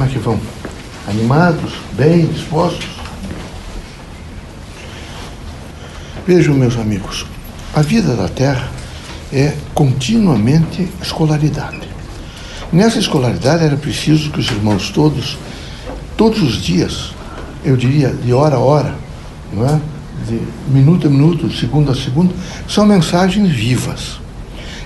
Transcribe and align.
Como 0.00 0.10
é 0.10 0.14
que 0.14 0.18
vão? 0.18 0.40
Animados? 1.06 1.74
Bem 1.92 2.24
dispostos? 2.24 2.88
Vejam, 6.26 6.54
meus 6.54 6.78
amigos, 6.78 7.26
a 7.74 7.82
vida 7.82 8.16
da 8.16 8.26
Terra 8.26 8.70
é 9.30 9.54
continuamente 9.74 10.88
escolaridade. 11.02 11.86
Nessa 12.72 12.98
escolaridade 12.98 13.62
era 13.62 13.76
preciso 13.76 14.30
que 14.30 14.40
os 14.40 14.50
irmãos 14.50 14.88
todos, 14.88 15.36
todos 16.16 16.40
os 16.40 16.62
dias, 16.62 17.10
eu 17.62 17.76
diria 17.76 18.08
de 18.08 18.32
hora 18.32 18.56
a 18.56 18.60
hora, 18.60 18.94
não 19.52 19.66
é? 19.66 19.78
de 20.26 20.40
minuto 20.68 21.08
a 21.08 21.10
minuto, 21.10 21.46
de 21.46 21.60
segundo 21.60 21.92
a 21.92 21.94
segundo, 21.94 22.34
são 22.66 22.86
mensagens 22.86 23.50
vivas. 23.50 24.18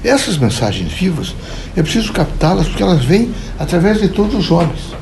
Essas 0.04 0.36
mensagens 0.36 0.92
vivas 0.92 1.34
é 1.74 1.82
preciso 1.82 2.12
captá-las 2.12 2.68
porque 2.68 2.82
elas 2.82 3.02
vêm 3.02 3.32
através 3.58 4.00
de 4.00 4.08
todos 4.08 4.34
os 4.34 4.50
homens, 4.50 4.94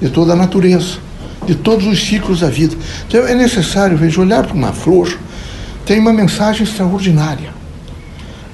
de 0.00 0.10
toda 0.10 0.34
a 0.34 0.36
natureza, 0.36 0.98
de 1.46 1.54
todos 1.54 1.86
os 1.86 2.06
ciclos 2.06 2.40
da 2.40 2.50
vida. 2.50 2.76
Então 3.08 3.26
é 3.26 3.34
necessário, 3.34 3.96
veja, 3.96 4.20
olhar 4.20 4.44
para 4.44 4.54
uma 4.54 4.72
flor, 4.72 5.18
tem 5.86 5.98
uma 5.98 6.12
mensagem 6.12 6.64
extraordinária. 6.64 7.50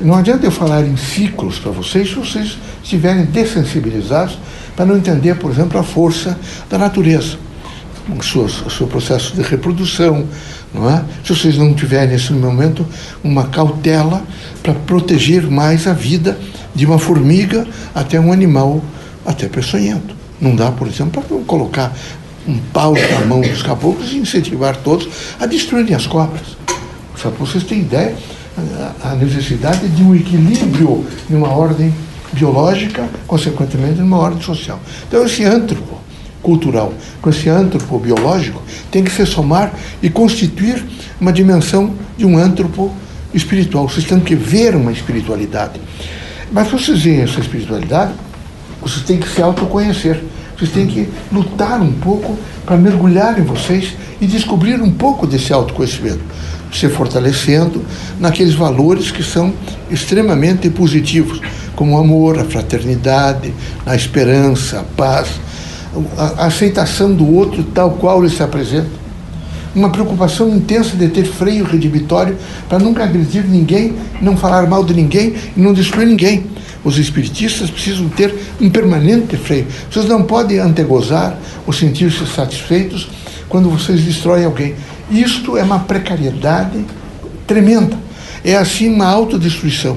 Não 0.00 0.14
adianta 0.14 0.46
eu 0.46 0.52
falar 0.52 0.86
em 0.86 0.96
ciclos 0.96 1.58
para 1.58 1.72
vocês 1.72 2.10
se 2.10 2.14
vocês 2.14 2.56
estiverem 2.80 3.24
dessensibilizados 3.24 4.38
para 4.76 4.86
não 4.86 4.96
entender, 4.96 5.34
por 5.34 5.50
exemplo, 5.50 5.80
a 5.80 5.82
força 5.82 6.38
da 6.70 6.78
natureza, 6.78 7.36
o 8.08 8.22
seu, 8.22 8.42
o 8.44 8.70
seu 8.70 8.86
processo 8.86 9.34
de 9.34 9.42
reprodução, 9.42 10.28
não 10.72 10.88
é? 10.90 11.04
Se 11.24 11.34
vocês 11.34 11.56
não 11.56 11.74
tiverem 11.74 12.10
nesse 12.10 12.32
momento 12.32 12.86
uma 13.22 13.46
cautela 13.46 14.22
para 14.62 14.74
proteger 14.74 15.48
mais 15.50 15.86
a 15.86 15.92
vida 15.92 16.38
de 16.74 16.86
uma 16.86 16.98
formiga 16.98 17.66
até 17.94 18.20
um 18.20 18.32
animal 18.32 18.82
até 19.24 19.48
peçonhento. 19.48 20.14
Não 20.40 20.54
dá, 20.54 20.70
por 20.70 20.86
exemplo, 20.86 21.22
para 21.22 21.38
colocar 21.46 21.92
um 22.46 22.58
pau 22.72 22.94
na 22.94 23.26
mão 23.26 23.40
dos 23.40 23.62
caboclos 23.62 24.12
e 24.12 24.18
incentivar 24.18 24.76
todos 24.76 25.08
a 25.40 25.46
destruírem 25.46 25.94
as 25.94 26.06
cobras. 26.06 26.56
Só 27.16 27.30
para 27.30 27.44
vocês 27.44 27.64
terem 27.64 27.82
ideia, 27.82 28.14
a 29.02 29.14
necessidade 29.14 29.88
de 29.88 30.02
um 30.02 30.14
equilíbrio 30.14 31.04
em 31.30 31.34
uma 31.34 31.48
ordem 31.48 31.94
biológica, 32.32 33.08
consequentemente, 33.26 34.00
numa 34.00 34.18
ordem 34.18 34.42
social. 34.42 34.80
Então, 35.06 35.24
esse 35.24 35.44
antropo 35.44 35.97
cultural 36.48 36.94
com 37.20 37.28
esse 37.28 37.46
antropo 37.50 37.98
biológico 37.98 38.62
tem 38.90 39.04
que 39.04 39.10
se 39.10 39.26
somar 39.26 39.70
e 40.02 40.08
constituir 40.08 40.82
uma 41.20 41.30
dimensão 41.30 41.92
de 42.16 42.24
um 42.24 42.38
antropo 42.38 42.90
espiritual. 43.34 43.86
Vocês 43.86 44.06
têm 44.06 44.18
que 44.18 44.34
ver 44.34 44.74
uma 44.74 44.90
espiritualidade. 44.90 45.78
Mas 46.50 46.68
para 46.68 46.78
vocês 46.78 47.02
verem 47.02 47.20
essa 47.20 47.38
espiritualidade, 47.38 48.14
vocês 48.80 49.04
têm 49.04 49.18
que 49.18 49.28
se 49.28 49.42
autoconhecer. 49.42 50.24
Vocês 50.56 50.70
têm 50.70 50.86
que 50.86 51.06
lutar 51.30 51.82
um 51.82 51.92
pouco 51.92 52.38
para 52.64 52.78
mergulhar 52.78 53.38
em 53.38 53.42
vocês 53.42 53.94
e 54.18 54.26
descobrir 54.26 54.80
um 54.80 54.90
pouco 54.90 55.26
desse 55.26 55.52
autoconhecimento 55.52 56.24
se 56.72 56.88
fortalecendo 56.88 57.82
naqueles 58.20 58.54
valores 58.54 59.10
que 59.10 59.22
são 59.22 59.54
extremamente 59.90 60.68
positivos, 60.68 61.40
como 61.74 61.96
o 61.96 61.98
amor, 61.98 62.38
a 62.38 62.44
fraternidade, 62.44 63.54
a 63.86 63.96
esperança, 63.96 64.80
a 64.80 64.82
paz, 64.82 65.28
a 66.16 66.46
aceitação 66.46 67.12
do 67.14 67.34
outro 67.34 67.62
tal 67.62 67.92
qual 67.92 68.22
ele 68.22 68.34
se 68.34 68.42
apresenta. 68.42 68.90
Uma 69.74 69.90
preocupação 69.90 70.48
intensa 70.48 70.96
de 70.96 71.08
ter 71.08 71.24
freio 71.24 71.64
redibitório 71.64 72.36
para 72.68 72.78
nunca 72.78 73.04
agredir 73.04 73.44
ninguém, 73.46 73.94
não 74.20 74.36
falar 74.36 74.66
mal 74.66 74.84
de 74.84 74.94
ninguém 74.94 75.34
e 75.56 75.60
não 75.60 75.72
destruir 75.72 76.06
ninguém. 76.06 76.44
Os 76.84 76.98
espiritistas 76.98 77.70
precisam 77.70 78.08
ter 78.08 78.34
um 78.60 78.70
permanente 78.70 79.36
freio. 79.36 79.66
Vocês 79.90 80.06
não 80.06 80.22
podem 80.22 80.58
antegozar 80.58 81.38
ou 81.66 81.72
sentir-se 81.72 82.26
satisfeitos 82.26 83.08
quando 83.48 83.68
vocês 83.68 84.02
destroem 84.02 84.44
alguém. 84.44 84.74
Isto 85.10 85.56
é 85.56 85.62
uma 85.62 85.80
precariedade 85.80 86.84
tremenda. 87.46 87.96
É 88.44 88.56
assim 88.56 88.88
uma 88.88 89.06
autodestruição. 89.06 89.96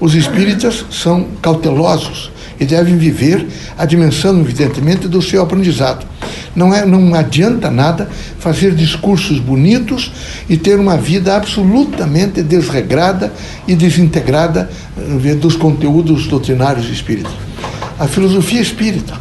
Os 0.00 0.14
espíritas 0.14 0.84
são 0.90 1.26
cautelosos 1.40 2.30
e 2.58 2.64
devem 2.64 2.96
viver 2.96 3.46
a 3.76 3.84
dimensão, 3.84 4.40
evidentemente, 4.40 5.08
do 5.08 5.20
seu 5.20 5.42
aprendizado. 5.42 6.06
Não, 6.54 6.72
é, 6.72 6.86
não 6.86 7.14
adianta 7.14 7.70
nada 7.70 8.08
fazer 8.38 8.74
discursos 8.74 9.40
bonitos 9.40 10.12
e 10.48 10.56
ter 10.56 10.78
uma 10.78 10.96
vida 10.96 11.36
absolutamente 11.36 12.42
desregrada 12.42 13.32
e 13.66 13.74
desintegrada 13.74 14.70
eh, 14.96 15.34
dos 15.34 15.56
conteúdos 15.56 16.26
doutrinários 16.28 16.88
espíritas. 16.88 17.32
A 17.98 18.06
filosofia 18.06 18.60
espírita, 18.60 19.14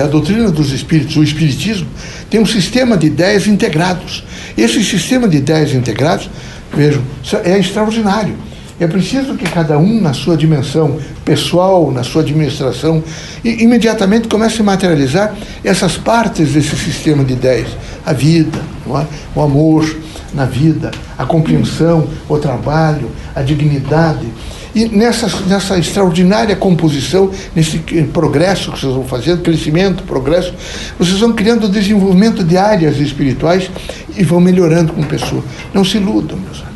a 0.00 0.06
doutrina 0.06 0.50
dos 0.50 0.72
espíritos, 0.72 1.16
o 1.16 1.22
espiritismo, 1.24 1.88
tem 2.28 2.40
um 2.40 2.46
sistema 2.46 2.96
de 2.96 3.08
ideias 3.08 3.48
integrados. 3.48 4.22
Esse 4.56 4.84
sistema 4.84 5.26
de 5.26 5.38
ideias 5.38 5.74
integrados, 5.74 6.30
vejam, 6.72 7.02
é 7.44 7.58
extraordinário. 7.58 8.49
É 8.80 8.86
preciso 8.86 9.34
que 9.34 9.44
cada 9.44 9.78
um, 9.78 10.00
na 10.00 10.14
sua 10.14 10.38
dimensão 10.38 10.98
pessoal, 11.22 11.92
na 11.92 12.02
sua 12.02 12.22
administração, 12.22 13.04
imediatamente 13.44 14.26
comece 14.26 14.62
a 14.62 14.64
materializar 14.64 15.34
essas 15.62 15.98
partes 15.98 16.54
desse 16.54 16.74
sistema 16.76 17.22
de 17.22 17.34
ideias. 17.34 17.68
A 18.06 18.14
vida, 18.14 18.58
é? 18.86 19.06
o 19.34 19.42
amor 19.42 19.84
na 20.32 20.46
vida, 20.46 20.90
a 21.18 21.26
compreensão, 21.26 22.08
o 22.26 22.38
trabalho, 22.38 23.10
a 23.34 23.42
dignidade. 23.42 24.26
E 24.74 24.86
nessa, 24.86 25.28
nessa 25.46 25.76
extraordinária 25.76 26.56
composição, 26.56 27.30
nesse 27.54 27.80
progresso 28.14 28.72
que 28.72 28.80
vocês 28.80 28.94
vão 28.94 29.04
fazendo, 29.04 29.42
crescimento, 29.42 30.04
progresso, 30.04 30.54
vocês 30.98 31.18
vão 31.18 31.34
criando 31.34 31.64
o 31.64 31.68
desenvolvimento 31.68 32.42
de 32.42 32.56
áreas 32.56 32.96
espirituais 32.96 33.70
e 34.16 34.24
vão 34.24 34.40
melhorando 34.40 34.94
como 34.94 35.06
pessoa. 35.06 35.44
Não 35.74 35.84
se 35.84 35.98
iludam, 35.98 36.38
meus 36.38 36.60
amigos. 36.60 36.69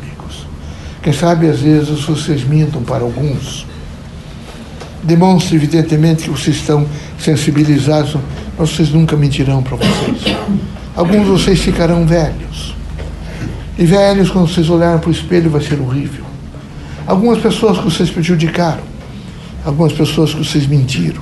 Quem 1.05 1.13
sabe 1.13 1.47
às 1.47 1.59
vezes 1.59 2.01
vocês 2.01 2.43
mintam 2.43 2.81
para 2.81 3.03
alguns. 3.03 3.67
Demonstre 5.03 5.55
evidentemente 5.55 6.23
que 6.23 6.31
vocês 6.31 6.55
estão 6.55 6.87
sensibilizados, 7.19 8.17
mas 8.57 8.71
vocês 8.71 8.89
nunca 8.89 9.15
mentirão 9.15 9.61
para 9.61 9.77
vocês. 9.77 10.35
Alguns 10.95 11.25
de 11.25 11.29
vocês 11.29 11.59
ficarão 11.59 12.07
velhos. 12.07 12.73
E 13.77 13.85
velhos, 13.85 14.31
quando 14.31 14.47
vocês 14.47 14.67
olharem 14.67 14.97
para 14.97 15.09
o 15.09 15.11
espelho, 15.11 15.47
vai 15.47 15.61
ser 15.61 15.79
horrível. 15.79 16.25
Algumas 17.05 17.37
pessoas 17.37 17.77
que 17.77 17.83
vocês 17.83 18.09
prejudicaram, 18.09 18.81
algumas 19.63 19.93
pessoas 19.93 20.33
que 20.33 20.39
vocês 20.39 20.65
mentiram, 20.65 21.21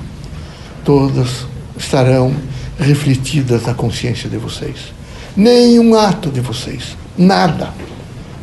todas 0.85 1.45
estarão 1.77 2.33
refletidas 2.79 3.65
na 3.65 3.73
consciência 3.73 4.29
de 4.29 4.37
vocês. 4.37 4.93
Nenhum 5.35 5.93
ato 5.93 6.29
de 6.29 6.39
vocês, 6.39 6.95
nada, 7.17 7.73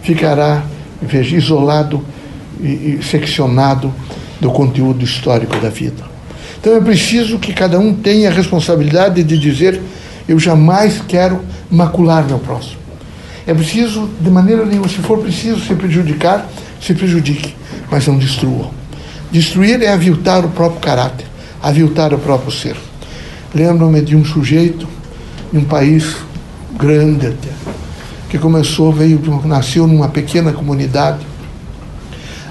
ficará 0.02 0.62
veja, 1.03 1.37
isolado 1.37 2.05
e, 2.61 2.99
e 2.99 3.00
seccionado 3.03 3.93
do 4.41 4.50
conteúdo 4.50 5.05
histórico 5.05 5.56
da 5.59 5.69
vida. 5.69 6.05
Então 6.61 6.77
é 6.77 6.81
preciso 6.81 7.38
que 7.38 7.53
cada 7.53 7.78
um 7.78 7.94
tenha 7.94 8.28
a 8.28 8.33
responsabilidade 8.33 9.22
de 9.22 9.38
dizer: 9.38 9.81
eu 10.28 10.38
jamais 10.38 11.03
quero 11.09 11.41
macular 11.71 12.25
meu 12.25 12.38
próximo. 12.38 12.81
É 13.47 13.55
preciso, 13.55 14.09
de 14.21 14.31
maneira 14.31 14.65
nenhuma, 14.65 14.88
se 14.88 14.99
for 14.99 15.19
preciso 15.19 15.61
se 15.61 15.75
prejudicar, 15.75 16.49
se 16.81 16.94
prejudique, 16.94 17.55
mas 17.91 18.06
não 18.06 18.19
destruam. 18.19 18.71
Destruir 19.32 19.82
é 19.82 19.93
aviltar 19.93 20.44
o 20.44 20.49
próprio 20.50 20.81
caráter, 20.81 21.27
aviltar 21.62 22.12
o 22.12 22.19
próprio 22.19 22.53
ser. 22.53 22.77
Lembro-me 23.55 24.03
de 24.03 24.15
um 24.15 24.25
sujeito, 24.25 24.87
de 25.53 25.59
um 25.59 25.65
país 25.65 26.17
grande 26.78 27.27
até, 27.27 27.49
que 28.30 28.38
começou, 28.38 28.92
veio, 28.92 29.20
nasceu 29.44 29.86
numa 29.86 30.08
pequena 30.08 30.52
comunidade. 30.52 31.26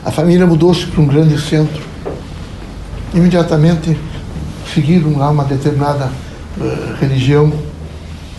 A 0.06 0.12
família 0.12 0.46
mudou-se 0.46 0.86
para 0.86 1.02
um 1.02 1.08
grande 1.08 1.40
centro. 1.42 1.82
Imediatamente 3.14 3.98
seguiram 4.74 5.18
lá 5.18 5.32
uma 5.32 5.46
determinada 5.46 6.12
uh, 6.58 6.96
religião. 7.00 7.52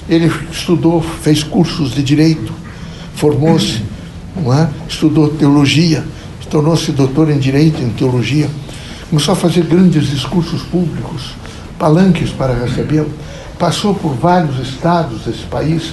Ele 0.09 0.31
estudou, 0.53 1.00
fez 1.00 1.43
cursos 1.43 1.93
de 1.93 2.03
direito, 2.03 2.53
formou-se 3.15 3.82
é? 4.37 4.69
estudou 4.88 5.29
teologia, 5.29 6.05
tornou-se 6.49 6.93
doutor 6.93 7.31
em 7.31 7.38
direito, 7.38 7.82
em 7.82 7.91
teologia, 7.91 8.49
começou 9.09 9.32
a 9.32 9.37
fazer 9.37 9.65
grandes 9.65 10.09
discursos 10.09 10.62
públicos, 10.62 11.35
palanques 11.79 12.31
para 12.31 12.55
recebê-lo, 12.55 13.11
passou 13.59 13.94
por 13.94 14.15
vários 14.15 14.59
estados 14.59 15.23
desse 15.23 15.44
país, 15.44 15.93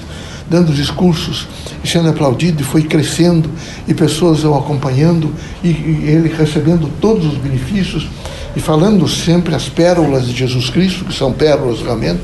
dando 0.49 0.73
discursos 0.73 1.47
sendo 1.87 2.09
aplaudido, 2.09 2.61
e 2.61 2.65
foi 2.65 2.83
crescendo, 2.83 3.49
e 3.87 3.93
pessoas 3.93 4.43
o 4.43 4.53
acompanhando, 4.53 5.33
e, 5.63 5.69
e 5.69 6.03
ele 6.07 6.29
recebendo 6.29 6.91
todos 6.99 7.25
os 7.25 7.37
benefícios, 7.37 8.07
e 8.55 8.59
falando 8.59 9.07
sempre 9.07 9.55
as 9.55 9.69
pérolas 9.69 10.27
de 10.27 10.35
Jesus 10.35 10.69
Cristo, 10.69 11.05
que 11.05 11.13
são 11.13 11.31
pérolas 11.31 11.81
realmente, 11.81 12.19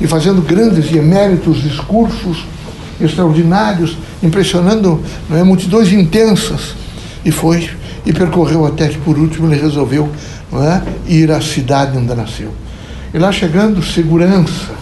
e 0.00 0.06
fazendo 0.06 0.42
grandes 0.42 0.90
e 0.92 0.98
eméritos 0.98 1.62
discursos 1.62 2.44
extraordinários, 3.00 3.96
impressionando 4.22 5.02
não 5.28 5.36
é, 5.36 5.42
multidões 5.42 5.92
intensas. 5.92 6.74
E 7.24 7.30
foi, 7.30 7.68
e 8.04 8.12
percorreu 8.12 8.66
até 8.66 8.88
que 8.88 8.98
por 8.98 9.18
último 9.18 9.52
ele 9.52 9.60
resolveu 9.60 10.08
não 10.50 10.62
é, 10.62 10.82
ir 11.06 11.30
à 11.30 11.40
cidade 11.40 11.96
onde 11.96 12.14
nasceu. 12.14 12.52
E 13.12 13.18
lá 13.18 13.32
chegando, 13.32 13.82
segurança, 13.82 14.72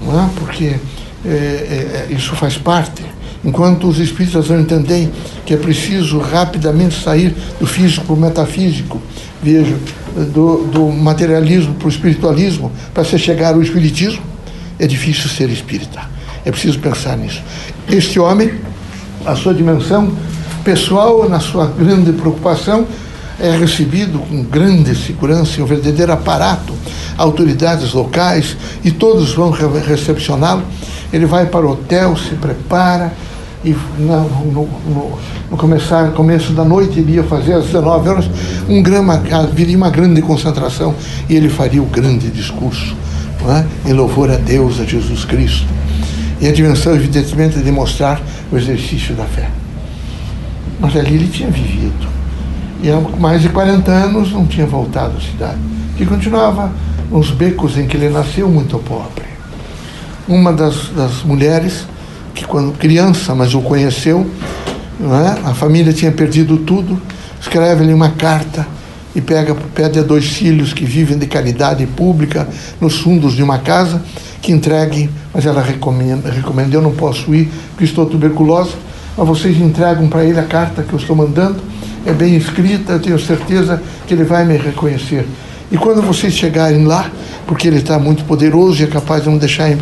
não 0.00 0.18
é? 0.18 0.28
porque 0.36 0.76
é, 1.24 1.28
é, 1.28 2.06
é 2.10 2.14
isso 2.14 2.34
faz 2.36 2.56
parte. 2.56 3.02
Enquanto 3.44 3.86
os 3.86 3.98
espíritas 3.98 4.48
não 4.48 4.60
entendem 4.60 5.12
que 5.46 5.54
é 5.54 5.56
preciso 5.56 6.18
rapidamente 6.18 7.00
sair 7.02 7.34
do 7.60 7.66
físico 7.66 8.04
para 8.06 8.14
o 8.14 8.18
metafísico, 8.18 9.00
veja, 9.42 9.76
do, 10.34 10.64
do 10.64 10.88
materialismo 10.88 11.74
para 11.74 11.86
o 11.86 11.88
espiritualismo, 11.88 12.72
para 12.92 13.04
se 13.04 13.18
chegar 13.18 13.54
ao 13.54 13.62
espiritismo, 13.62 14.22
é 14.78 14.86
difícil 14.86 15.28
ser 15.28 15.48
espírita. 15.50 16.02
É 16.44 16.50
preciso 16.50 16.78
pensar 16.78 17.16
nisso. 17.16 17.42
Este 17.88 18.18
homem, 18.18 18.52
a 19.24 19.34
sua 19.36 19.54
dimensão 19.54 20.12
pessoal, 20.64 21.28
na 21.28 21.40
sua 21.40 21.66
grande 21.66 22.12
preocupação, 22.12 22.86
é 23.40 23.56
recebido 23.56 24.18
com 24.18 24.42
grande 24.42 24.94
segurança, 24.96 25.62
um 25.62 25.66
verdadeiro 25.66 26.12
aparato, 26.12 26.74
autoridades 27.16 27.92
locais, 27.92 28.56
e 28.84 28.90
todos 28.90 29.32
vão 29.32 29.50
recepcioná-lo. 29.50 30.62
Ele 31.12 31.26
vai 31.26 31.46
para 31.46 31.66
o 31.66 31.70
hotel, 31.70 32.16
se 32.16 32.34
prepara, 32.34 33.12
e 33.64 33.76
no, 33.98 34.22
no, 34.28 34.68
no, 34.86 35.18
no 35.50 35.56
começar, 35.56 36.12
começo 36.12 36.52
da 36.52 36.64
noite 36.64 37.00
ele 37.00 37.14
ia 37.14 37.24
fazer 37.24 37.54
às 37.54 37.66
19 37.66 38.08
horas 38.08 38.30
um 38.68 38.80
grama, 38.82 39.20
viria 39.52 39.76
uma 39.76 39.90
grande 39.90 40.22
concentração 40.22 40.94
e 41.28 41.34
ele 41.34 41.48
faria 41.48 41.82
o 41.82 41.86
grande 41.86 42.28
discurso 42.30 42.94
é? 43.46 43.90
em 43.90 43.92
louvor 43.92 44.30
a 44.30 44.36
Deus, 44.36 44.80
a 44.80 44.84
Jesus 44.84 45.24
Cristo. 45.24 45.66
E 46.40 46.46
a 46.46 46.52
dimensão, 46.52 46.94
evidentemente, 46.94 47.58
de 47.58 47.70
mostrar 47.70 48.20
o 48.50 48.56
exercício 48.56 49.14
da 49.14 49.24
fé. 49.24 49.48
Mas 50.78 50.96
ali 50.96 51.14
ele 51.14 51.28
tinha 51.28 51.50
vivido. 51.50 52.06
E 52.82 52.90
há 52.90 53.00
mais 53.18 53.42
de 53.42 53.48
40 53.48 53.90
anos 53.90 54.32
não 54.32 54.46
tinha 54.46 54.66
voltado 54.66 55.16
à 55.16 55.20
cidade. 55.20 55.58
E 55.98 56.06
continuava 56.06 56.70
nos 57.10 57.30
becos 57.30 57.76
em 57.76 57.86
que 57.86 57.96
ele 57.96 58.08
nasceu 58.08 58.48
muito 58.48 58.78
pobre. 58.78 59.37
Uma 60.28 60.52
das, 60.52 60.90
das 60.90 61.22
mulheres, 61.22 61.86
que 62.34 62.44
quando 62.44 62.76
criança, 62.76 63.34
mas 63.34 63.54
o 63.54 63.62
conheceu, 63.62 64.30
é? 65.00 65.48
a 65.48 65.54
família 65.54 65.92
tinha 65.92 66.12
perdido 66.12 66.58
tudo, 66.58 67.00
escreve-lhe 67.40 67.94
uma 67.94 68.10
carta 68.10 68.66
e 69.14 69.20
pega, 69.20 69.54
pede 69.74 69.98
a 69.98 70.02
dois 70.02 70.26
filhos 70.26 70.72
que 70.72 70.84
vivem 70.84 71.18
de 71.18 71.26
caridade 71.26 71.86
pública 71.86 72.46
nos 72.80 72.98
fundos 72.98 73.34
de 73.34 73.42
uma 73.42 73.58
casa 73.58 74.02
que 74.42 74.52
entreguem, 74.52 75.08
mas 75.32 75.46
ela 75.46 75.62
recomenda, 75.62 76.30
recomenda 76.30 76.76
eu 76.76 76.82
não 76.82 76.92
posso 76.92 77.34
ir 77.34 77.50
porque 77.70 77.84
estou 77.84 78.06
tuberculosa, 78.06 78.72
mas 79.16 79.26
vocês 79.26 79.56
entregam 79.60 80.08
para 80.08 80.24
ele 80.24 80.38
a 80.38 80.44
carta 80.44 80.82
que 80.82 80.92
eu 80.92 80.98
estou 80.98 81.16
mandando, 81.16 81.56
é 82.06 82.12
bem 82.12 82.36
escrita, 82.36 82.92
eu 82.92 83.00
tenho 83.00 83.18
certeza 83.18 83.82
que 84.06 84.14
ele 84.14 84.24
vai 84.24 84.44
me 84.44 84.56
reconhecer. 84.56 85.26
E 85.70 85.76
quando 85.76 86.00
vocês 86.00 86.32
chegarem 86.32 86.84
lá, 86.84 87.10
porque 87.46 87.68
ele 87.68 87.78
está 87.78 87.98
muito 87.98 88.24
poderoso 88.24 88.80
e 88.80 88.84
é 88.84 88.86
capaz 88.86 89.24
de 89.24 89.28
não 89.28 89.36
deixar, 89.36 89.76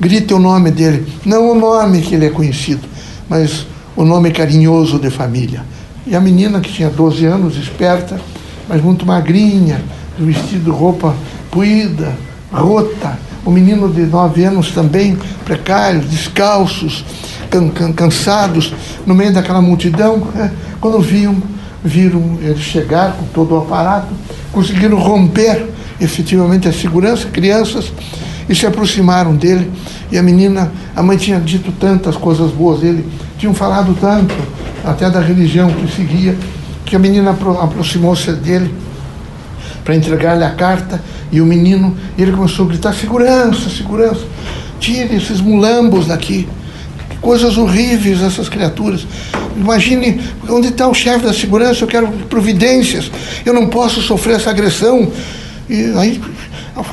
grite 0.00 0.32
o 0.32 0.38
nome 0.38 0.70
dele, 0.70 1.06
não 1.24 1.50
o 1.50 1.54
nome 1.54 2.00
que 2.00 2.14
ele 2.14 2.26
é 2.26 2.30
conhecido, 2.30 2.88
mas 3.28 3.66
o 3.94 4.04
nome 4.04 4.30
carinhoso 4.30 4.98
de 4.98 5.10
família. 5.10 5.62
E 6.06 6.16
a 6.16 6.20
menina 6.20 6.60
que 6.60 6.72
tinha 6.72 6.88
12 6.88 7.26
anos, 7.26 7.56
esperta, 7.56 8.18
mas 8.66 8.82
muito 8.82 9.04
magrinha, 9.04 9.82
vestido 10.18 10.72
roupa 10.72 11.14
puída, 11.50 12.16
rota, 12.50 13.18
o 13.44 13.50
menino 13.50 13.92
de 13.92 14.02
9 14.02 14.44
anos 14.44 14.72
também, 14.72 15.18
precários, 15.44 16.06
descalços, 16.06 17.04
can, 17.50 17.68
can, 17.68 17.92
cansados, 17.92 18.72
no 19.06 19.14
meio 19.14 19.32
daquela 19.32 19.60
multidão, 19.60 20.22
é, 20.36 20.50
quando 20.80 21.00
viam, 21.00 21.36
viram 21.84 22.38
ele 22.40 22.60
chegar 22.60 23.12
com 23.12 23.24
todo 23.26 23.54
o 23.54 23.58
aparato, 23.58 24.08
conseguiram 24.52 24.98
romper 24.98 25.66
efetivamente 26.00 26.68
a 26.68 26.72
segurança, 26.72 27.28
crianças, 27.28 27.92
e 28.50 28.54
se 28.54 28.66
aproximaram 28.66 29.36
dele. 29.36 29.70
E 30.10 30.18
a 30.18 30.22
menina, 30.22 30.70
a 30.94 31.02
mãe 31.02 31.16
tinha 31.16 31.38
dito 31.38 31.70
tantas 31.70 32.16
coisas 32.16 32.50
boas 32.50 32.80
dele, 32.80 33.06
tinham 33.38 33.54
falado 33.54 33.96
tanto, 33.98 34.34
até 34.84 35.08
da 35.08 35.20
religião 35.20 35.70
que 35.70 35.90
seguia, 35.94 36.36
que 36.84 36.96
a 36.96 36.98
menina 36.98 37.30
aproximou-se 37.30 38.32
dele 38.32 38.74
para 39.84 39.94
entregar-lhe 39.94 40.42
a 40.42 40.50
carta 40.50 41.00
e 41.30 41.40
o 41.40 41.46
menino, 41.46 41.96
ele 42.18 42.32
começou 42.32 42.66
a 42.66 42.68
gritar: 42.70 42.92
segurança, 42.92 43.70
segurança, 43.70 44.26
tire 44.80 45.14
esses 45.14 45.40
mulambos 45.40 46.08
daqui. 46.08 46.48
Que 47.08 47.16
coisas 47.18 47.56
horríveis 47.56 48.20
essas 48.20 48.48
criaturas. 48.48 49.06
Imagine 49.56 50.20
onde 50.48 50.68
está 50.68 50.88
o 50.88 50.94
chefe 50.94 51.24
da 51.24 51.32
segurança, 51.32 51.84
eu 51.84 51.88
quero 51.88 52.08
providências, 52.28 53.10
eu 53.46 53.54
não 53.54 53.68
posso 53.68 54.00
sofrer 54.00 54.36
essa 54.36 54.50
agressão. 54.50 55.10
E 55.68 55.92
aí 55.96 56.20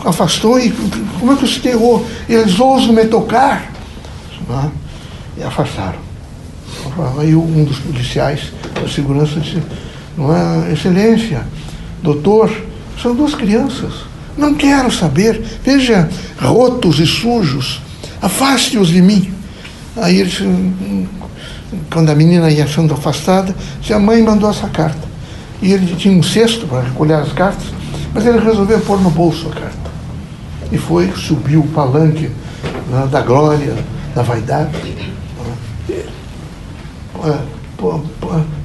afastou 0.06 0.60
e 0.60 0.72
como 1.20 1.34
é 1.34 1.36
que 1.36 1.48
você 1.48 1.70
errou? 1.70 2.06
Eles 2.28 2.60
ousam 2.60 2.94
me 2.94 3.06
tocar. 3.06 3.72
Ah, 4.50 4.70
e 5.38 5.44
afastaram. 5.44 6.00
Aí 7.20 7.36
um 7.36 7.64
dos 7.64 7.80
policiais 7.80 8.52
da 8.74 8.88
segurança 8.88 9.40
disse, 9.40 9.62
não 10.18 10.34
é, 10.36 10.72
excelência, 10.74 11.46
doutor, 12.02 12.52
são 13.02 13.16
duas 13.16 13.36
crianças. 13.36 13.94
Não 14.38 14.54
quero 14.54 14.92
saber. 14.92 15.44
Veja, 15.64 16.10
rotos 16.40 17.00
e 17.00 17.08
sujos. 17.08 17.82
Afaste-os 18.22 18.90
de 18.90 19.02
mim. 19.02 19.34
Aí 19.96 20.20
ele, 20.20 21.08
quando 21.92 22.10
a 22.10 22.16
menina 22.16 22.50
ia 22.50 22.68
sendo 22.68 22.94
afastada, 22.94 23.56
a 23.90 24.00
mãe 24.00 24.22
mandou 24.22 24.50
essa 24.50 24.68
carta. 24.68 25.08
E 25.62 25.74
ele 25.74 25.96
tinha 25.96 26.18
um 26.18 26.22
cesto 26.22 26.68
para 26.68 26.82
recolher 26.82 27.16
as 27.16 27.34
cartas, 27.34 27.66
mas 28.14 28.26
ele 28.26 28.40
resolveu 28.40 28.80
pôr 28.82 29.00
no 29.02 29.10
bolso 29.10 29.48
a 29.50 29.52
carta. 29.52 29.92
E 30.72 30.78
foi, 30.78 31.12
subiu 31.12 31.62
o 31.62 31.68
palanque 31.68 32.30
da 33.12 33.22
glória, 33.22 33.76
da 34.14 34.22
vaidade. 34.22 34.72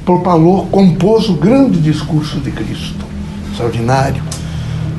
Propalou, 0.05 0.67
compôs 0.67 1.29
o 1.29 1.35
grande 1.35 1.81
discurso 1.81 2.41
de 2.41 2.51
Cristo. 2.51 3.05
Extraordinário. 3.51 4.23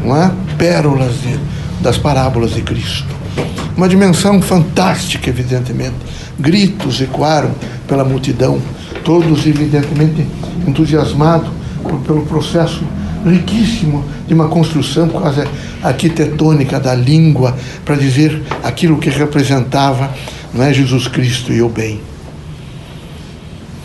Não 0.03 0.15
é? 0.15 0.31
Pérolas 0.57 1.21
de, 1.21 1.39
das 1.81 1.97
parábolas 1.97 2.53
de 2.53 2.61
Cristo. 2.61 3.13
Uma 3.75 3.89
dimensão 3.89 4.41
fantástica, 4.41 5.29
evidentemente. 5.29 5.95
Gritos 6.39 7.01
ecoaram 7.01 7.51
pela 7.87 8.03
multidão, 8.03 8.59
todos, 9.03 9.45
evidentemente, 9.45 10.25
entusiasmados 10.67 11.49
pelo 12.05 12.25
processo 12.25 12.83
riquíssimo 13.25 14.03
de 14.27 14.33
uma 14.33 14.47
construção 14.47 15.09
quase 15.09 15.43
arquitetônica 15.81 16.79
da 16.79 16.93
língua 16.93 17.57
para 17.85 17.95
dizer 17.95 18.41
aquilo 18.63 18.97
que 18.97 19.09
representava 19.09 20.13
não 20.53 20.63
é, 20.63 20.71
Jesus 20.71 21.07
Cristo 21.07 21.51
e 21.51 21.61
o 21.61 21.69
bem. 21.69 21.99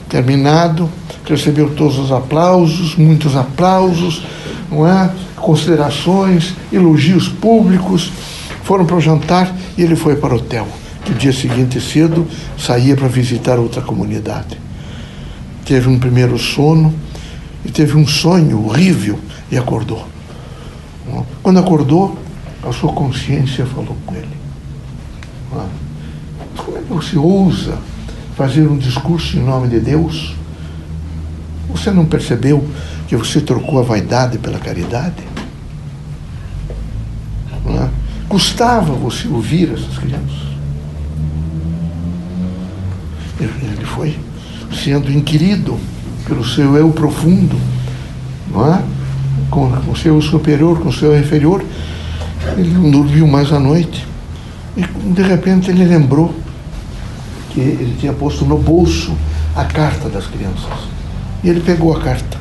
Terminado, 0.09 0.91
recebeu 1.25 1.71
todos 1.71 1.99
os 1.99 2.13
aplausos, 2.13 2.95
muitos 2.95 3.37
aplausos, 3.37 4.23
não 4.71 4.87
é? 4.87 5.11
considerações, 5.37 6.55
elogios 6.73 7.29
públicos. 7.29 8.13
Foram 8.65 8.85
para 8.85 8.97
o 8.97 9.01
jantar 9.01 9.55
e 9.79 9.83
ele 9.83 9.97
foi 9.97 10.17
para 10.17 10.35
o 10.35 10.37
hotel. 10.37 10.69
No 11.09 11.15
dia 11.15 11.33
seguinte, 11.33 11.81
cedo, 11.81 12.27
saía 12.59 12.95
para 12.95 13.09
visitar 13.09 13.59
outra 13.59 13.81
comunidade. 13.81 14.59
Teve 15.65 15.89
um 15.89 15.99
primeiro 15.99 16.39
sono 16.39 16.95
e 17.65 17.71
teve 17.71 17.97
um 17.97 18.07
sonho 18.07 18.67
horrível 18.67 19.19
e 19.51 19.57
acordou. 19.57 20.07
Quando 21.43 21.59
acordou, 21.59 22.19
a 22.63 22.73
sua 22.73 22.93
consciência 22.93 23.65
falou 23.67 23.97
com 24.05 24.15
ele. 24.15 24.37
Como 26.57 26.77
é 26.77 26.81
que 26.81 26.93
você 26.93 27.17
ousa 27.17 27.79
fazer 28.37 28.67
um 28.67 28.77
discurso 28.77 29.37
em 29.37 29.41
nome 29.41 29.69
de 29.69 29.81
Deus? 29.81 30.35
Você 31.71 31.91
não 31.91 32.05
percebeu 32.05 32.67
que 33.07 33.17
você 33.17 33.41
trocou 33.41 33.79
a 33.79 33.83
vaidade 33.83 34.39
pela 34.39 34.59
caridade? 34.59 35.27
É? 37.67 37.89
Custava 38.29 38.93
você 38.95 39.29
ouvir 39.29 39.73
essas 39.73 39.99
crianças. 39.99 40.49
Ele 43.41 43.85
foi 43.85 44.19
sendo 44.83 45.11
inquirido 45.13 45.79
pelo 46.27 46.45
seu 46.45 46.77
eu 46.77 46.91
profundo, 46.91 47.59
não 48.51 48.75
é? 48.75 48.83
Com 49.51 49.67
o 49.91 49.97
seu 49.97 50.21
superior, 50.21 50.81
com 50.81 50.89
o 50.89 50.93
seu 50.93 51.19
inferior. 51.19 51.65
Ele 52.57 52.71
não 52.71 52.91
dormiu 52.91 53.27
mais 53.27 53.53
à 53.53 53.59
noite. 53.59 54.07
E 54.77 54.83
de 54.83 55.23
repente 55.23 55.71
ele 55.71 55.85
lembrou 55.85 56.35
que 57.51 57.61
ele 57.61 57.97
tinha 57.99 58.13
posto 58.13 58.45
no 58.45 58.59
bolso 58.59 59.17
a 59.55 59.65
carta 59.65 60.09
das 60.09 60.27
crianças. 60.27 60.89
E 61.43 61.49
ele 61.49 61.61
pegou 61.61 61.97
a 61.97 62.01
carta. 62.01 62.39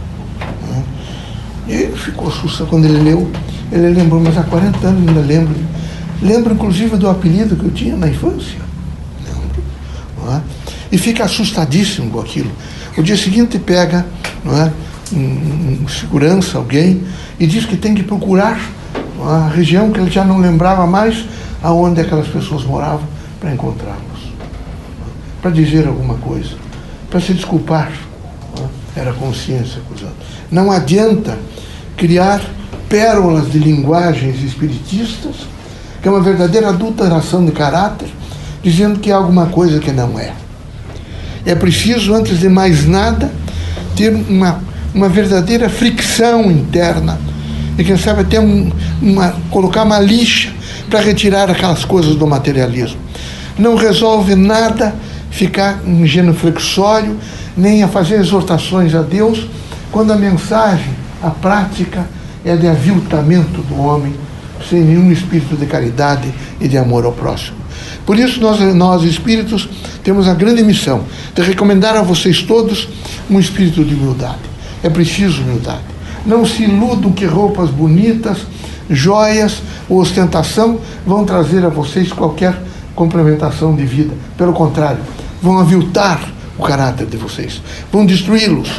Né? 0.70 0.84
E 1.68 1.98
ficou 1.98 2.28
assustado 2.28 2.68
quando 2.68 2.86
ele 2.86 3.02
leu. 3.02 3.30
Ele 3.72 3.90
lembrou, 3.90 4.22
mas 4.22 4.38
há 4.38 4.44
40 4.44 4.88
anos 4.88 5.08
ainda 5.08 5.22
lembro. 5.22 5.56
Lembro 6.22 6.54
inclusive 6.54 6.98
do 6.98 7.10
apelido 7.10 7.56
que 7.56 7.66
eu 7.66 7.72
tinha 7.72 7.96
na 7.96 8.08
infância. 8.08 8.60
Lembro. 9.26 10.36
É? 10.36 10.42
E 10.92 10.98
fica 10.98 11.24
assustadíssimo 11.24 12.10
com 12.12 12.20
aquilo. 12.20 12.52
O 12.98 13.04
dia 13.04 13.18
seguinte 13.18 13.60
pega 13.60 14.06
não 14.44 14.58
é, 14.60 14.72
um, 15.14 15.80
um 15.84 15.88
segurança, 15.88 16.58
alguém, 16.58 17.04
e 17.40 17.48
diz 17.48 17.66
que 17.66 17.78
tem 17.78 17.94
que 17.94 18.04
procurar 18.04 18.60
uma 19.18 19.50
região 19.50 19.92
que 19.92 20.00
ele 20.00 20.12
já 20.12 20.24
não 20.24 20.38
lembrava 20.38 20.86
mais 20.86 21.26
aonde 21.62 22.02
aquelas 22.02 22.28
pessoas 22.28 22.64
moravam 22.64 23.08
para 23.40 23.54
encontrá-los, 23.54 24.34
para 25.42 25.52
dizer 25.52 25.88
alguma 25.88 26.16
coisa, 26.16 26.56
para 27.10 27.20
se 27.20 27.34
desculpar. 27.34 27.92
Era 28.96 29.14
consciência 29.14 29.80
acusada. 29.80 30.16
Não 30.52 30.72
adianta 30.72 31.38
criar 31.96 32.42
pérolas 32.90 33.52
de 33.52 33.60
linguagens 33.60 34.44
espiritistas, 34.44 35.36
que 36.02 36.08
é 36.08 36.12
uma 36.12 36.22
verdadeira 36.22 36.70
adulteração 36.70 37.46
de 37.46 37.52
caráter, 37.52 38.08
dizendo 38.64 39.00
que 39.00 39.12
é 39.12 39.14
alguma 39.14 39.48
coisa 39.48 39.80
que 39.80 39.92
não 39.92 40.18
é. 40.18 40.34
É 41.46 41.56
preciso, 41.56 42.14
antes 42.14 42.40
de 42.40 42.50
mais 42.50 42.88
nada, 42.88 43.32
ter 43.96 44.14
uma, 44.14 44.62
uma 44.98 45.08
verdadeira 45.08 45.70
fricção 45.70 46.52
interna 46.52 47.20
e 47.78 47.84
quem 47.84 47.96
sabe 47.96 48.22
até 48.22 48.40
um, 48.40 48.72
uma, 49.00 49.36
colocar 49.52 49.84
uma 49.84 50.00
lixa 50.00 50.50
para 50.90 51.00
retirar 51.00 51.52
aquelas 51.52 51.86
coisas 51.86 52.16
do 52.16 52.26
materialismo. 52.26 52.98
Não 53.60 53.76
resolve 53.76 54.34
nada 54.34 54.96
ficar 55.30 55.82
um 55.86 56.04
genuflexório, 56.04 57.16
nem 57.56 57.84
a 57.84 57.88
fazer 57.88 58.16
exortações 58.16 58.96
a 58.96 59.04
Deus, 59.04 59.46
quando 59.92 60.12
a 60.12 60.16
mensagem, 60.16 60.90
a 61.22 61.30
prática 61.30 62.08
é 62.44 62.56
de 62.56 62.68
aviltamento 62.68 63.62
do 63.62 63.80
homem, 63.80 64.16
sem 64.68 64.82
nenhum 64.82 65.12
espírito 65.12 65.56
de 65.56 65.68
caridade 65.68 66.34
e 66.60 66.68
de 66.68 66.78
amor 66.78 67.06
ao 67.06 67.12
próximo. 67.12 67.58
Por 68.04 68.18
isso, 68.18 68.42
nós, 68.42 68.60
nós 68.74 69.04
espíritos, 69.04 69.70
temos 70.04 70.28
a 70.28 70.34
grande 70.34 70.64
missão 70.64 71.04
de 71.36 71.42
recomendar 71.44 71.96
a 71.96 72.02
vocês 72.02 72.42
todos 72.42 72.88
um 73.30 73.40
espírito 73.40 73.84
de 73.84 73.94
humildade. 73.94 74.57
É 74.88 74.90
preciso 74.90 75.42
humildade. 75.42 75.84
Não 76.26 76.46
se 76.46 76.64
iludam 76.64 77.12
que 77.12 77.26
roupas 77.26 77.70
bonitas, 77.70 78.48
joias 78.90 79.62
ou 79.90 80.00
ostentação 80.00 80.80
vão 81.06 81.26
trazer 81.26 81.66
a 81.66 81.68
vocês 81.70 82.14
qualquer 82.14 82.58
complementação 82.96 83.76
de 83.76 83.86
vida. 83.86 84.14
Pelo 84.38 84.54
contrário, 84.54 85.02
vão 85.42 85.60
aviltar 85.60 86.22
o 86.58 86.64
caráter 86.64 87.06
de 87.06 87.18
vocês, 87.18 87.62
vão 87.92 88.06
destruí-los, 88.06 88.70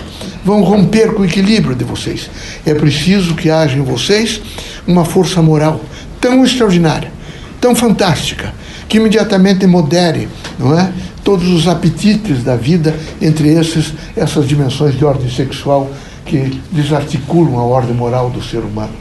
vão 0.43 0.63
romper 0.63 1.13
com 1.13 1.21
o 1.21 1.27
equilíbrio 1.27 1.77
de 1.77 1.85
vocês. 1.85 2.31
É 2.65 2.73
preciso 2.73 3.35
que 3.35 3.51
haja 3.51 3.77
em 3.77 3.83
vocês 3.83 4.41
uma 4.87 5.05
força 5.05 5.43
moral 5.43 5.79
tão 6.19 6.43
extraordinária, 6.43 7.13
tão 7.61 7.75
fantástica, 7.75 8.55
que 8.89 8.97
imediatamente 8.97 9.67
modere, 9.67 10.29
não 10.59 10.79
é? 10.79 10.91
Todos 11.23 11.49
os 11.49 11.69
apetites 11.69 12.43
da 12.43 12.57
vida, 12.57 12.95
entre 13.21 13.49
esses 13.51 13.93
essas 14.17 14.49
dimensões 14.49 14.97
de 14.97 15.05
ordem 15.05 15.31
sexual 15.31 15.91
que 16.25 16.61
desarticulam 16.73 17.59
a 17.59 17.65
ordem 17.65 17.95
moral 17.95 18.31
do 18.31 18.43
ser 18.43 18.59
humano. 18.59 18.93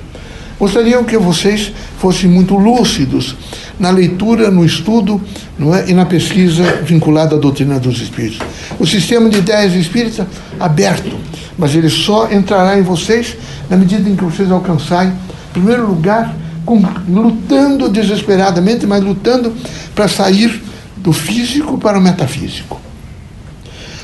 Gostaria 0.60 1.02
que 1.04 1.18
vocês 1.18 1.72
fossem 2.00 2.28
muito 2.28 2.56
lúcidos 2.56 3.36
na 3.80 3.92
leitura, 3.92 4.50
no 4.50 4.66
estudo 4.66 5.22
não 5.58 5.74
é? 5.74 5.88
e 5.88 5.94
na 5.94 6.06
pesquisa 6.06 6.64
vinculada 6.84 7.36
à 7.36 7.40
doutrina 7.40 7.80
dos 7.80 8.02
espíritos. 8.02 8.40
O 8.80 8.86
sistema 8.86 9.30
de 9.30 9.38
ideias 9.38 9.74
espírita 9.74 10.28
aberto, 10.60 11.16
mas 11.58 11.76
ele 11.76 11.90
só 11.90 12.32
entrará 12.32 12.78
em 12.78 12.82
vocês 12.82 13.38
na 13.70 13.78
medida 13.78 14.10
em 14.10 14.16
que 14.16 14.24
vocês 14.24 14.52
alcançarem, 14.52 15.12
em 15.12 15.54
primeiro 15.54 15.86
lugar, 15.86 16.36
com, 16.68 16.84
lutando 17.08 17.88
desesperadamente, 17.88 18.86
mas 18.86 19.02
lutando 19.02 19.56
para 19.96 20.10
sair 20.10 20.62
do 20.98 21.14
físico 21.14 21.78
para 21.78 21.98
o 21.98 22.02
metafísico. 22.02 22.80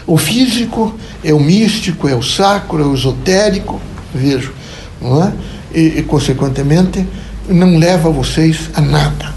O 0.07 0.17
físico 0.17 0.95
é 1.21 1.33
o 1.33 1.39
místico, 1.41 2.07
é 2.07 2.15
o 2.15 2.23
sacro, 2.23 2.81
é 2.81 2.85
o 2.85 2.95
esotérico, 2.95 3.81
vejo, 4.15 4.53
não 5.01 5.25
é? 5.25 5.33
E, 5.75 5.99
e, 5.99 6.03
consequentemente, 6.03 7.05
não 7.49 7.77
leva 7.77 8.09
vocês 8.09 8.69
a 8.73 8.79
nada. 8.79 9.33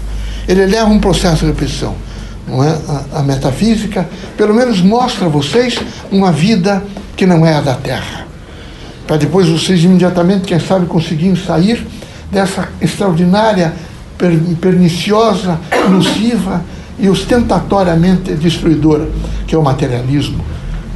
Ele 0.47 0.65
leva 0.65 0.89
um 0.89 0.99
processo 0.99 1.41
de 1.41 1.47
repetição. 1.47 1.95
Não 2.47 2.63
é? 2.63 2.69
a, 2.69 3.19
a 3.19 3.23
metafísica, 3.23 4.09
pelo 4.37 4.53
menos, 4.53 4.79
mostra 4.79 5.25
a 5.25 5.29
vocês 5.29 5.77
uma 6.09 6.31
vida 6.31 6.81
que 7.17 7.25
não 7.25 7.45
é 7.45 7.55
a 7.55 7.61
da 7.61 7.75
Terra. 7.75 8.25
Para 9.05 9.17
depois 9.17 9.49
vocês 9.49 9.83
imediatamente, 9.83 10.45
quem 10.45 10.59
sabe, 10.59 10.85
conseguirem 10.85 11.35
sair 11.35 11.85
dessa 12.31 12.69
extraordinária, 12.81 13.73
perniciosa, 14.59 15.59
nociva 15.89 16.63
e 16.99 17.09
ostentatoriamente 17.09 18.33
destruidora, 18.33 19.07
que 19.45 19.53
é 19.53 19.57
o 19.57 19.63
materialismo 19.63 20.43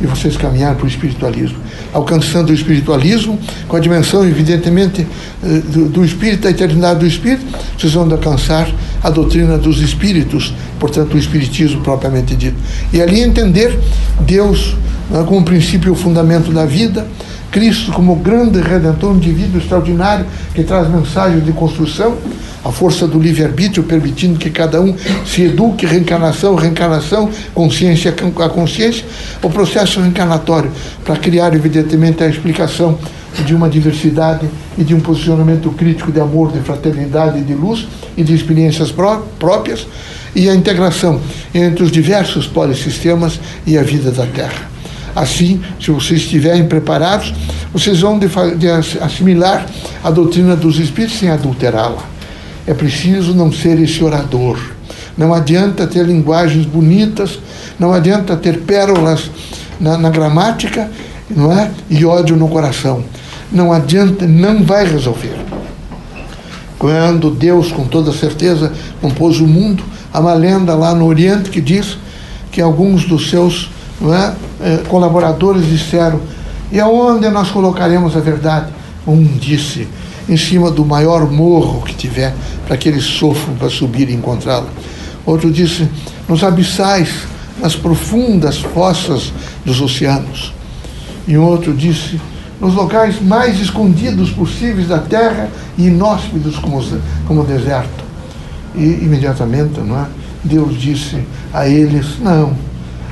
e 0.01 0.07
vocês 0.07 0.35
caminhar 0.35 0.75
para 0.75 0.85
o 0.85 0.87
espiritualismo. 0.87 1.57
Alcançando 1.93 2.49
o 2.49 2.53
espiritualismo, 2.53 3.37
com 3.67 3.75
a 3.75 3.79
dimensão, 3.79 4.25
evidentemente, 4.25 5.05
eh, 5.43 5.61
do, 5.71 5.89
do 5.89 6.03
espírito, 6.03 6.43
da 6.43 6.49
eternidade 6.49 6.99
do 6.99 7.05
espírito, 7.05 7.45
vocês 7.77 7.93
vão 7.93 8.11
alcançar 8.11 8.67
a 9.03 9.09
doutrina 9.09 9.57
dos 9.57 9.79
espíritos, 9.79 10.53
portanto, 10.79 11.13
o 11.13 11.17
espiritismo 11.17 11.81
propriamente 11.81 12.35
dito. 12.35 12.57
E 12.91 12.99
ali 12.99 13.21
entender 13.21 13.77
Deus 14.21 14.75
né, 15.09 15.23
como 15.27 15.45
princípio 15.45 15.93
e 15.93 15.95
fundamento 15.95 16.51
da 16.51 16.65
vida, 16.65 17.07
Cristo 17.51 17.91
como 17.91 18.15
grande 18.15 18.61
redentor, 18.61 19.11
um 19.11 19.17
indivíduo 19.17 19.59
extraordinário 19.59 20.25
que 20.55 20.63
traz 20.63 20.89
mensagens 20.89 21.45
de 21.45 21.51
construção 21.51 22.17
a 22.63 22.71
força 22.71 23.07
do 23.07 23.19
livre-arbítrio, 23.19 23.83
permitindo 23.83 24.37
que 24.37 24.49
cada 24.49 24.79
um 24.79 24.95
se 25.25 25.43
eduque, 25.43 25.85
reencarnação, 25.85 26.55
reencarnação, 26.55 27.29
consciência 27.53 28.13
a 28.13 28.49
consciência, 28.49 29.03
o 29.41 29.49
processo 29.49 29.99
reencarnatório, 29.99 30.71
para 31.03 31.15
criar, 31.15 31.53
evidentemente, 31.55 32.23
a 32.23 32.27
explicação 32.27 32.97
de 33.45 33.55
uma 33.55 33.69
diversidade 33.69 34.47
e 34.77 34.83
de 34.83 34.93
um 34.93 34.99
posicionamento 34.99 35.69
crítico 35.71 36.11
de 36.11 36.19
amor, 36.19 36.51
de 36.51 36.59
fraternidade, 36.59 37.41
de 37.41 37.53
luz 37.53 37.87
e 38.15 38.23
de 38.23 38.35
experiências 38.35 38.91
pró 38.91 39.17
pripróprias, 39.17 39.87
e 40.35 40.49
a 40.49 40.55
integração 40.55 41.19
entre 41.53 41.83
os 41.83 41.91
diversos 41.91 42.47
polissistemas 42.47 43.39
e 43.65 43.77
a 43.77 43.83
vida 43.83 44.11
da 44.11 44.25
Terra. 44.25 44.70
Assim, 45.15 45.61
se 45.79 45.91
vocês 45.91 46.21
estiverem 46.21 46.67
preparados, 46.67 47.33
vocês 47.73 47.99
vão 48.01 48.17
de, 48.17 48.27
de 48.57 48.69
assimilar 48.69 49.65
a 50.03 50.09
doutrina 50.09 50.55
dos 50.55 50.79
Espíritos 50.79 51.19
sem 51.19 51.29
adulterá-la. 51.29 52.03
É 52.65 52.73
preciso 52.73 53.33
não 53.33 53.51
ser 53.51 53.79
esse 53.79 54.03
orador. 54.03 54.59
Não 55.17 55.33
adianta 55.33 55.85
ter 55.85 56.05
linguagens 56.05 56.65
bonitas, 56.65 57.39
não 57.79 57.93
adianta 57.93 58.37
ter 58.37 58.59
pérolas 58.61 59.29
na, 59.79 59.97
na 59.97 60.09
gramática, 60.09 60.89
não 61.29 61.51
é? 61.51 61.71
E 61.89 62.05
ódio 62.05 62.35
no 62.35 62.47
coração. 62.47 63.03
Não 63.51 63.73
adianta, 63.73 64.25
não 64.25 64.63
vai 64.63 64.85
resolver. 64.87 65.35
Quando 66.79 67.29
Deus, 67.29 67.71
com 67.71 67.85
toda 67.85 68.11
certeza, 68.11 68.71
compôs 69.01 69.39
o 69.39 69.47
mundo, 69.47 69.83
há 70.11 70.19
uma 70.19 70.33
lenda 70.33 70.73
lá 70.73 70.95
no 70.95 71.05
Oriente 71.05 71.49
que 71.49 71.61
diz 71.61 71.97
que 72.51 72.61
alguns 72.61 73.05
dos 73.05 73.29
seus 73.29 73.69
é, 74.03 74.33
é, 74.61 74.77
colaboradores 74.87 75.67
disseram: 75.67 76.19
E 76.71 76.79
aonde 76.79 77.29
nós 77.29 77.49
colocaremos 77.49 78.15
a 78.15 78.19
verdade? 78.19 78.71
Um 79.05 79.23
disse: 79.23 79.87
em 80.27 80.37
cima 80.37 80.71
do 80.71 80.85
maior 80.85 81.29
morro 81.29 81.81
que 81.81 81.93
tiver, 81.93 82.33
para 82.67 82.77
que 82.77 82.87
eles 82.87 83.03
sofram 83.03 83.55
para 83.55 83.69
subir 83.69 84.09
e 84.09 84.13
encontrá-la. 84.13 84.69
Outro 85.25 85.51
disse, 85.51 85.87
nos 86.27 86.43
abissais, 86.43 87.09
nas 87.61 87.75
profundas 87.75 88.59
fossas 88.59 89.31
dos 89.65 89.81
oceanos. 89.81 90.53
E 91.27 91.37
outro 91.37 91.73
disse, 91.73 92.19
nos 92.59 92.73
locais 92.73 93.21
mais 93.21 93.59
escondidos 93.59 94.31
possíveis 94.31 94.87
da 94.87 94.99
terra 94.99 95.49
e 95.77 95.87
inóspitos 95.87 96.57
como, 96.57 96.81
como 97.27 97.41
o 97.41 97.45
deserto. 97.45 98.03
E 98.75 98.83
imediatamente, 98.83 99.79
não 99.81 99.99
é? 99.99 100.05
Deus 100.43 100.79
disse 100.79 101.21
a 101.53 101.67
eles: 101.67 102.19
Não, 102.19 102.55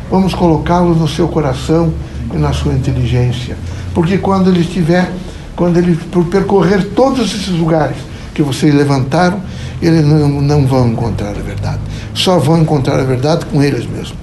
vamos 0.10 0.34
colocá-los 0.34 0.98
no 0.98 1.08
seu 1.08 1.28
coração 1.28 1.94
e 2.34 2.38
na 2.38 2.54
sua 2.54 2.74
inteligência. 2.74 3.58
Porque 3.94 4.18
quando 4.18 4.50
ele 4.50 4.62
estiver 4.62 5.12
quando 5.60 5.76
ele 5.76 5.94
por 6.10 6.24
percorrer 6.28 6.86
todos 6.96 7.36
esses 7.36 7.50
lugares 7.50 7.98
que 8.34 8.42
vocês 8.42 8.74
levantaram, 8.74 9.42
eles 9.82 10.06
não, 10.06 10.30
não 10.42 10.66
vão 10.66 10.88
encontrar 10.88 11.32
a 11.32 11.42
verdade. 11.42 11.80
Só 12.14 12.40
vão 12.40 12.62
encontrar 12.62 12.98
a 12.98 13.04
verdade 13.04 13.46
com 13.46 13.62
eles 13.62 13.86
mesmos. 13.86 14.14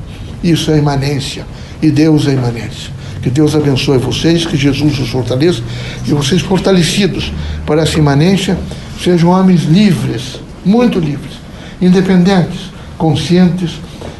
Isso 0.42 0.70
é 0.70 0.78
imanência. 0.78 1.46
E 1.82 1.90
Deus 1.90 2.26
é 2.26 2.32
imanência. 2.32 2.90
Que 3.20 3.28
Deus 3.28 3.54
abençoe 3.54 3.98
vocês, 3.98 4.46
que 4.46 4.56
Jesus 4.56 4.98
os 4.98 5.10
fortaleça 5.10 5.62
e 6.06 6.12
vocês 6.14 6.40
fortalecidos 6.40 7.30
para 7.66 7.82
essa 7.82 7.98
imanência 7.98 8.58
sejam 9.04 9.28
homens 9.28 9.64
livres, 9.64 10.40
muito 10.64 10.98
livres, 10.98 11.34
independentes, 11.82 12.70
conscientes 12.96 13.72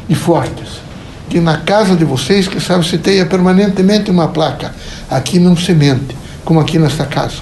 e 0.07 0.13
fortes. 0.13 0.66
Que 1.29 1.39
na 1.39 1.57
casa 1.57 1.95
de 1.95 2.05
vocês, 2.05 2.47
que 2.47 2.59
sabe, 2.59 2.87
se 2.87 2.97
tenha 2.97 3.25
permanentemente 3.25 4.09
uma 4.09 4.27
placa. 4.29 4.73
Aqui 5.09 5.39
não 5.39 5.55
se 5.55 5.73
mente 5.73 6.15
como 6.47 6.61
aqui 6.61 6.79
nesta 6.79 7.05
casa. 7.05 7.35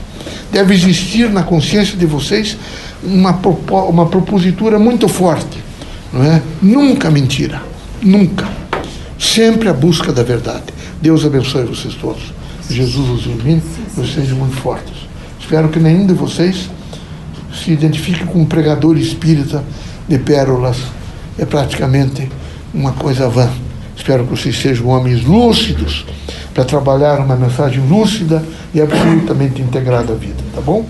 Deve 0.52 0.74
existir 0.74 1.30
na 1.30 1.44
consciência 1.44 1.96
de 1.96 2.08
vocês 2.08 2.58
uma, 3.04 3.40
uma 3.88 4.08
propositura 4.08 4.80
muito 4.80 5.08
forte, 5.08 5.60
não 6.12 6.24
é? 6.24 6.42
Nunca 6.60 7.12
mentira, 7.12 7.62
nunca. 8.02 8.48
Sempre 9.20 9.70
a 9.70 9.74
busca 9.74 10.12
da 10.12 10.24
verdade. 10.24 10.64
Deus 11.00 11.24
abençoe 11.24 11.66
vocês 11.66 11.94
todos. 11.94 12.34
Jesus 12.68 13.10
os 13.10 13.26
ilumine, 13.28 13.62
vocês 13.96 14.16
sejam 14.16 14.40
muito 14.40 14.56
fortes. 14.56 14.94
Espero 15.40 15.70
que 15.70 15.80
nenhum 15.80 16.08
de 16.08 16.14
vocês 16.14 16.68
se 17.54 17.72
identifique 17.72 18.26
com 18.26 18.42
um 18.42 18.46
pregador 18.46 18.98
espírita 18.98 19.64
de 20.10 20.18
pérolas. 20.18 20.78
É 21.38 21.46
praticamente 21.46 22.28
uma 22.74 22.94
coisa 22.94 23.30
vã. 23.30 23.65
Espero 24.06 24.24
que 24.24 24.38
vocês 24.38 24.56
sejam 24.62 24.90
homens 24.90 25.24
lúcidos 25.24 26.06
para 26.54 26.64
trabalhar 26.64 27.20
uma 27.20 27.36
mensagem 27.36 27.84
lúcida 27.88 28.46
e 28.72 28.80
absolutamente 28.80 29.64
integrada 29.64 30.14
à 30.14 30.16
vida, 30.16 30.44
tá 30.54 30.62
bom? 30.62 30.86